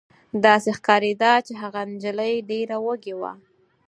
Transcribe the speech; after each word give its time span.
داسې 0.45 0.69
ښکارېده 0.77 1.31
چې 1.45 1.53
هغه 1.61 1.79
نجلۍ 1.91 2.33
ډېره 2.49 2.77
وږې 2.85 3.13
وه 3.21 3.33